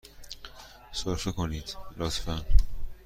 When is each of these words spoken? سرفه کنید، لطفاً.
سرفه 0.91 1.31
کنید، 1.31 1.75
لطفاً. 1.97 2.41